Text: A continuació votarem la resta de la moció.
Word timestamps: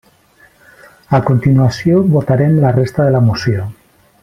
A 1.17 1.19
continuació 1.27 2.01
votarem 2.15 2.57
la 2.65 2.73
resta 2.79 3.07
de 3.11 3.15
la 3.19 3.23
moció. 3.31 3.69